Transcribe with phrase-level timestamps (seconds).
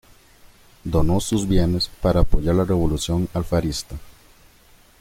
[0.83, 3.97] Donó sus bienes para apoyar la revolución alfarista.